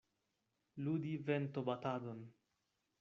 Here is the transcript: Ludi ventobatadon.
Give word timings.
Ludi 0.83 1.13
ventobatadon. 1.27 2.25